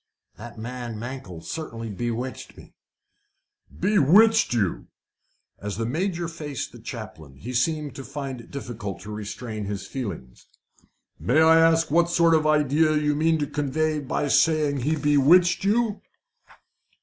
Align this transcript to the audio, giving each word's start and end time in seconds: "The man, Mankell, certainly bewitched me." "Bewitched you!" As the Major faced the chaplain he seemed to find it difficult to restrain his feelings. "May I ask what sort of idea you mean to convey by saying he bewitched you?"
"The 0.35 0.55
man, 0.57 0.97
Mankell, 0.97 1.41
certainly 1.43 1.91
bewitched 1.91 2.57
me." 2.57 2.73
"Bewitched 3.79 4.51
you!" 4.51 4.87
As 5.59 5.77
the 5.77 5.85
Major 5.85 6.27
faced 6.27 6.71
the 6.71 6.79
chaplain 6.79 7.35
he 7.35 7.53
seemed 7.53 7.93
to 7.97 8.03
find 8.03 8.41
it 8.41 8.49
difficult 8.49 8.99
to 9.01 9.11
restrain 9.11 9.65
his 9.65 9.85
feelings. 9.85 10.47
"May 11.19 11.39
I 11.39 11.59
ask 11.59 11.91
what 11.91 12.09
sort 12.09 12.33
of 12.33 12.47
idea 12.47 12.97
you 12.97 13.13
mean 13.13 13.37
to 13.37 13.45
convey 13.45 13.99
by 13.99 14.27
saying 14.27 14.77
he 14.77 14.95
bewitched 14.95 15.63
you?" 15.63 16.01